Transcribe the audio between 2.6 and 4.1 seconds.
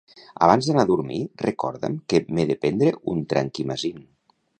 prendre un Trankimazin.